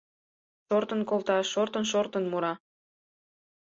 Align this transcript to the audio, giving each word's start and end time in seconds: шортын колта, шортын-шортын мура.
шортын 0.67 1.01
колта, 1.09 1.37
шортын-шортын 1.51 2.23
мура. 2.31 2.53